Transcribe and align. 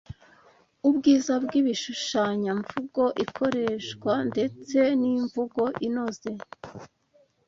ubwiza 0.87 1.33
bw’ishushanyamvuko 1.43 3.01
ikoresha 3.23 4.11
ndetse 4.29 4.77
n’imvugo 4.99 5.61
inoze, 5.87 6.31